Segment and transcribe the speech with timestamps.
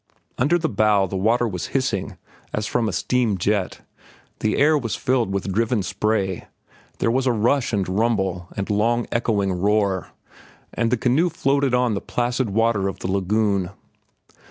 [0.39, 2.17] Under the bow the water was hissing
[2.53, 3.81] as from a steam jet,
[4.39, 6.47] the air was filled with driven spray,
[6.97, 10.07] there was a rush and rumble and long echoing roar,
[10.73, 13.69] and the canoe floated on the placid water of the lagoon.